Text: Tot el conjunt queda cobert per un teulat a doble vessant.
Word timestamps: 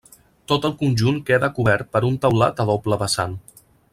Tot 0.51 0.63
el 0.69 0.71
conjunt 0.79 1.19
queda 1.27 1.51
cobert 1.59 1.93
per 1.97 2.03
un 2.09 2.17
teulat 2.25 2.65
a 2.65 2.67
doble 2.73 3.01
vessant. 3.07 3.37